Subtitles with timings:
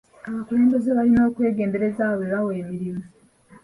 [0.27, 3.03] Abakulembeze balina okwegendereza abo be bawa emirimu.